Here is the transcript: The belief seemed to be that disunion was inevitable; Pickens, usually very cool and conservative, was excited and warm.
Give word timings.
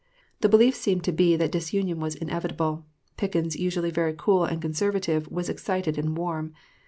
The 0.39 0.49
belief 0.49 0.73
seemed 0.73 1.03
to 1.03 1.11
be 1.11 1.35
that 1.35 1.51
disunion 1.51 1.99
was 1.99 2.15
inevitable; 2.15 2.87
Pickens, 3.17 3.55
usually 3.55 3.91
very 3.91 4.15
cool 4.17 4.45
and 4.45 4.59
conservative, 4.59 5.29
was 5.31 5.47
excited 5.47 5.95
and 5.99 6.17
warm. 6.17 6.55